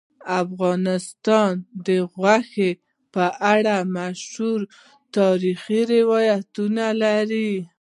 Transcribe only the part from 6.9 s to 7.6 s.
لري.